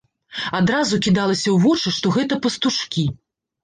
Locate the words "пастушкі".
2.47-3.11